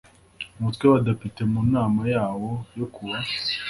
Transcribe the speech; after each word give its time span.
umutwe 0.57 0.83
w 0.85 0.91
abadepite 0.93 1.41
mu 1.51 1.59
nama 1.73 2.01
yawo 2.13 2.51
yo 2.77 2.85
ku 2.93 3.01
wa 3.09 3.17